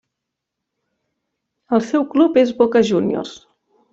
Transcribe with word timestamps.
El 1.77 1.85
seu 1.91 2.07
club 2.15 2.41
és 2.45 2.57
Boca 2.63 2.83
Juniors. 2.91 3.37